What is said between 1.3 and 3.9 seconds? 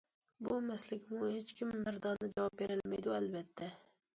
ھېچكىم مەردانە جاۋاب بېرەلمەيدۇ، ئەلۋەتتە.